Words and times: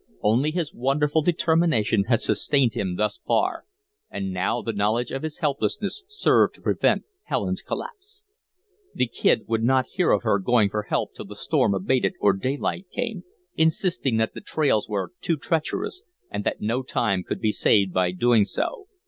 Only 0.23 0.49
his 0.49 0.73
wonderful 0.73 1.21
determination 1.21 2.05
had 2.05 2.21
sustained 2.21 2.73
him 2.73 2.95
thus 2.95 3.19
far, 3.19 3.65
and 4.09 4.33
now 4.33 4.63
the 4.63 4.73
knowledge 4.73 5.11
of 5.11 5.21
his 5.21 5.37
helplessness 5.37 6.03
served 6.07 6.55
to 6.55 6.61
prevent 6.61 7.03
Helen's 7.25 7.61
collapse. 7.61 8.23
The 8.95 9.05
Kid 9.05 9.43
would 9.47 9.61
not 9.63 9.85
hear 9.85 10.09
of 10.09 10.23
her 10.23 10.39
going 10.39 10.71
for 10.71 10.81
help 10.89 11.13
till 11.13 11.25
the 11.25 11.35
storm 11.35 11.75
abated 11.75 12.15
or 12.19 12.33
daylight 12.33 12.87
came, 12.89 13.25
insisting 13.53 14.17
that 14.17 14.33
the 14.33 14.41
trails 14.41 14.89
were 14.89 15.11
too 15.21 15.37
treacherous 15.37 16.01
and 16.31 16.43
that 16.45 16.61
no 16.61 16.81
time 16.81 17.23
could 17.23 17.39
be 17.39 17.51
saved 17.51 17.93
by 17.93 18.09
doing 18.11 18.43
so. 18.43 18.87